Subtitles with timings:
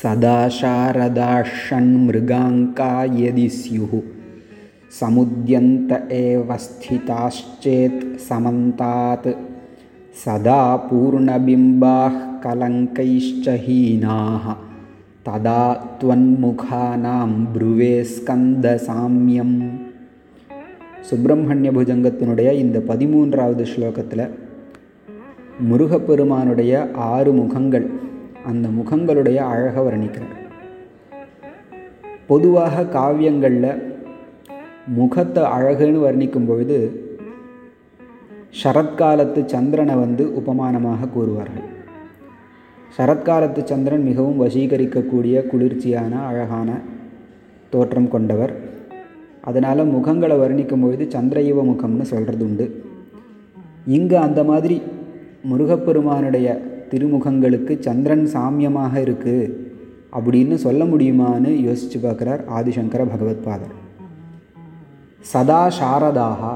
[0.00, 3.92] सदा शारदाः षण्मृगाङ्का यदि स्युः
[5.00, 9.28] समुद्यन्त एव स्थिताश्चेत् समन्तात्
[10.24, 14.46] सदा पूर्णबिम्बाः कलङ्कैश्च हीनाः
[15.26, 15.62] तदा
[16.00, 19.54] त्वन्मुखानां ब्रुवे ஸ்கந்தசாமியம்
[21.08, 24.24] சுப்பிரமணிய புஜங்கத்தினுடைய இந்த பதிமூன்றாவது ஸ்லோகத்தில்
[25.68, 26.72] முருகப்பெருமானுடைய
[27.08, 27.86] ஆறு முகங்கள்
[28.45, 30.37] அந்த முகங்களுடைய அழகை வர்ணிக்கிறார்.
[32.27, 33.71] பொதுவாக காவியங்களில்
[34.87, 36.77] முகத்தை அழகுன்னு வர்ணிக்கும் பொழுது
[38.63, 41.67] சரத்காலத்து சந்திரனை வந்து உபமானமாக கூறுவார்கள்.
[42.97, 46.69] சரத்காலத்து சந்திரன் மிகவும் வசீகரிக்கக்கூடிய குளிர்ச்சியான அழகான
[47.69, 48.53] தோற்றம் கொண்டவர்.
[49.41, 52.65] அதனால் முகங்களை வர்ணிக்கும் பொழுது சந்திரயுவ முகம்னு சொல்கிறது உண்டு
[53.85, 54.81] இங்கே அந்த மாதிரி
[55.49, 56.47] முருகப்பெருமானுடைய
[56.91, 59.51] திருமுகங்களுக்கு சந்திரன் சாமியமாக இருக்குது
[60.13, 63.75] அப்படின்னு சொல்ல முடியுமான்னு யோசித்து பார்க்குறார் ஆதிசங்கர பகவத்பாதர்.
[65.19, 66.53] சதா சாரதாக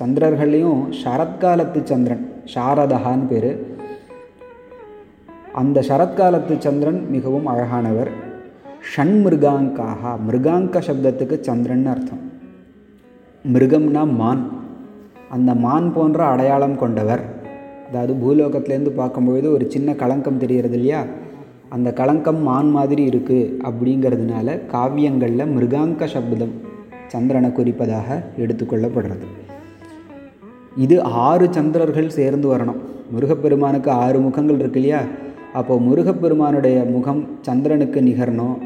[0.00, 3.66] சந்திரர்களையும் சரத்காலத்து சந்திரன் சாரதகான்னு பேர்.
[5.52, 8.10] அந்த சரத்காலத்து சந்திரன் மிகவும் அழகானவர்.
[8.96, 12.30] ஷண்மிருகாங்காக மிருகாங்க சப்தத்துக்கு சந்திரன் அர்த்தம்.
[13.52, 14.50] மிருகம்னா மான்.
[15.30, 17.40] அந்த மான் போன்ற அடையாளம் கொண்டவர்.
[17.92, 21.04] அதாவது பூலோகத்துலேருந்து பார்க்கும்பொழுது ஒரு சின்ன களங்கம் தெரிகிறது இல்லையா?
[21.68, 26.54] அந்த களங்கம் மான் மாதிரி இருக்குது அப்படிங்கிறதுனால காவியங்களில் மிருகாங்க சப்தம்
[27.06, 29.26] சந்திரனை குறிப்பதாக எடுத்துக்கொள்ளப்படுறது.
[30.76, 32.80] இது ஆறு சந்திரர்கள் சேர்ந்து வரணும்.
[33.10, 35.02] முருகப்பெருமானுக்கு ஆறு முகங்கள் இருக்கு இல்லையா?
[35.52, 38.58] அப்போ முருகப்பெருமானுடைய முகம் சந்திரனுக்கு நிகரணும்.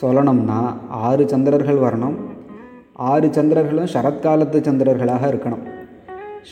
[0.00, 2.14] சொல்லணும்னா ஆறு சந்திரர்கள் வரணும்.
[2.92, 5.77] ஆறு சந்திரர்களும் சரத்காலத்து சந்திரர்களாக இருக்கணும்.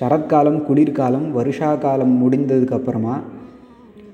[0.00, 3.14] சரத்காலம் குளிர்காலம் வருஷா காலம் முடிந்ததுக்கப்புறமா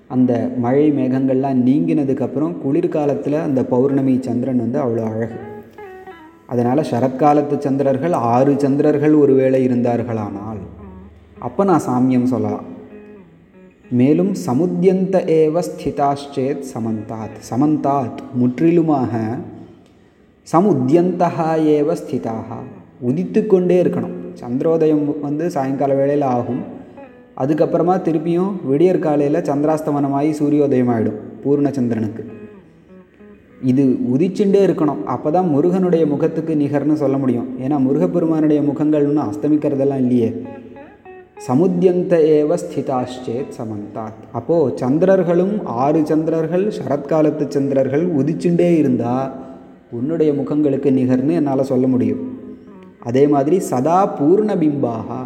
[0.08, 5.34] அந்த மழை மேகங்கள்லாம் நீங்கினதுக்கப்புறம் குளிர்காலத்தில் அந்த பௌர்ணமி சந்திரன் வந்து அவ்வளோ அழகு.
[6.46, 10.60] அதனால் சரத்காலத்து சந்திரர்கள் ஆறு சந்திரர்கள் ஒருவேளை இருந்தார்களானால்
[11.38, 12.64] அப்போ நான் சாமியம் சொல்லலாம்.
[13.90, 17.38] மேலும் சமுத்தியந்த ஏவ ஸ்திதாச்சேத் சமந்தாத்.
[17.50, 19.12] சமந்தாத் முற்றிலுமாக
[20.52, 22.48] சமுத்தியந்தகா ஏவ ஸ்திதாக
[23.08, 24.16] உதித்து கொண்டே இருக்கணும்.
[24.34, 26.80] சந்திரோதயம் வந்து சாயங்கால வேளையில் ஆகும்.
[27.38, 32.24] அதுக்கப்புறமா திருப்பியும் விடியற் காலையில் சந்திராஸ்தமனமாகி சூரியோதயம் ஆகிடும் பூர்ணச்சந்திரனுக்கு.
[33.64, 35.04] இது உதிச்சுட்டே இருக்கணும்.
[35.04, 37.58] அப்போ தான் முருகனுடைய முகத்துக்கு நிகர்னு சொல்ல முடியும்.
[37.60, 40.42] ஏன்னா முருகப்பெருமானுடைய முகங்கள் அஸ்தமிக்கிறதெல்லாம் இல்லையே.
[41.48, 44.20] சமுத்தியந்த ஏவ ஸ்திதாஷ்சேத் சமந்தாத்.
[44.32, 49.32] அப்போது சந்திரர்களும் ஆறு சந்திரர்கள் சரத்காலத்து சந்திரர்கள் உதிச்சுட்டே இருந்தால்
[49.90, 52.31] உன்னுடைய முகங்களுக்கு நிகர்னு என்னால் சொல்ல முடியும்.
[53.08, 55.20] அதே மாதிரி சதா பூர்ணபிம்பாகா.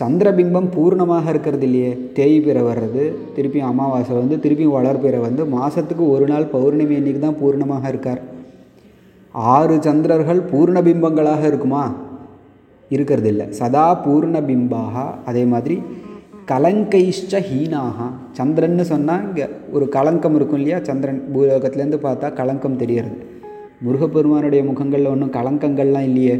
[0.00, 3.02] சந்திரபிம்பம் பூர்ணமாக இருக்கிறது இல்லையே தேய்பிறை வர்றது
[3.36, 8.20] திருப்பியும் அமாவாசை வந்து திருப்பியும் வளர்பிறை வந்து மாதத்துக்கு ஒரு நாள் பௌர்ணமி அன்னைக்கு தான் பூர்ணமாக இருக்கார்.
[9.54, 11.84] ஆறு சந்திரர்கள் பூர்ணபிம்பங்களாக இருக்குமா?
[12.88, 14.94] இருக்கிறது இல்லை சதா பூர்ணபிம்பாக.
[15.24, 15.76] அதே மாதிரி
[16.50, 17.98] கலங்கைஷ்ட ஹீனாக.
[18.38, 20.78] சந்திரன்னு சொன்னால் இங்கே ஒரு கலங்கம் இருக்கும் இல்லையா?
[20.82, 23.16] சந்திரன் பூலோகத்துலேருந்து பார்த்தா கலங்கம் தெரியறது
[23.84, 26.36] முருகப்பெருமானுடைய முகங்களில் ஒன்றும் கலங்கங்கள்லாம் இல்லையே.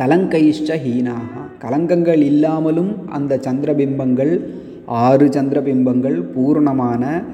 [0.00, 1.32] கலங்கைஷ்ட ஹீனாக.
[1.58, 4.40] கலங்கங்கள் இல்லாமலும் அந்த சந்திரபிம்பங்கள்
[4.86, 7.24] ஆறு சந்திரபிம்பங்கள் பூர்ணமான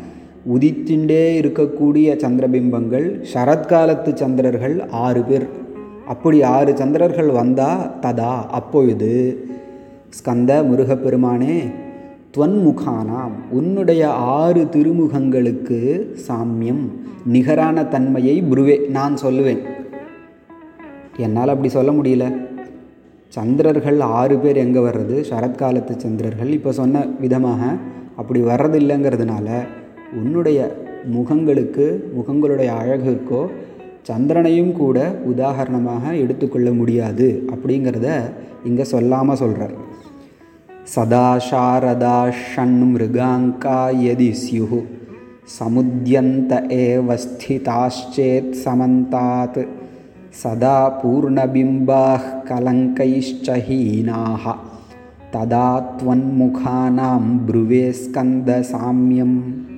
[0.55, 5.47] உதித்துண்டே இருக்கக்கூடிய சந்திரபிம்பங்கள் சரத்காலத்து சந்திரர்கள் ஆறு பேர்.
[6.07, 8.47] அப்படி ஆறு சந்திரர்கள் வந்தால் ததா.
[8.47, 9.45] அப்பொழுது
[10.09, 11.61] ஸ்கந்த முருகப்பெருமானே
[12.37, 13.37] துவன்முகானாம்.
[13.51, 16.91] உன்னுடைய ஆறு திருமுகங்களுக்கு சாமியம்
[17.27, 18.81] நிகரான தன்மையை புருவே.
[18.91, 19.59] நான் சொல்லுவேன்.
[21.17, 22.55] என்னால் அப்படி சொல்ல முடியல.
[23.33, 25.17] சந்திரர்கள் ஆறு பேர் எங்கே வர்றது?
[25.31, 26.51] சரத்காலத்து சந்திரர்கள்.
[26.59, 27.63] இப்போ சொன்ன விதமாக
[28.17, 29.49] அப்படி வர்றதில்லைங்கிறதுனால
[30.21, 30.59] உன்னுடைய
[31.15, 31.87] முகங்களுக்கு
[32.19, 33.43] முகங்களுடைய அழகுக்கோ
[34.09, 34.99] சந்திரனையும் கூட
[35.33, 38.09] உதாரணமாக எடுத்துக்கொள்ள முடியாது அப்படிங்கிறத
[38.65, 39.75] இங்கே சொல்லாமல் சொல்கிறார்
[40.95, 44.81] சதா சாரதா ஷண் மிருகாங்கா யதி ஸ்யு
[45.59, 46.53] சமுத்தியந்த
[46.85, 49.61] ஏவ ஸ்திதாச்சேத் சமந்தாத்.
[50.33, 54.53] सदा पूर्णबिम्बाः कलङ्कैश्च हीनाः।
[55.33, 59.76] तदा त्वन्मुखानां ब्रुवे स्कन्दसाम्यम्।